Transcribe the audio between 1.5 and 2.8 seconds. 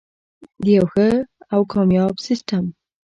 او کامیاب سیستم.